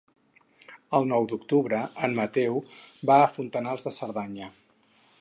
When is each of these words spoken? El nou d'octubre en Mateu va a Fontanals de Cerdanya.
El 0.99 1.05
nou 1.09 1.27
d'octubre 1.33 1.83
en 2.09 2.17
Mateu 2.21 2.59
va 3.11 3.21
a 3.27 3.31
Fontanals 3.37 3.89
de 3.89 3.97
Cerdanya. 4.01 4.53